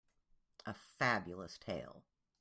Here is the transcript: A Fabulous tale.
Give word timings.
A 0.65 0.73
Fabulous 0.73 1.59
tale. 1.59 2.03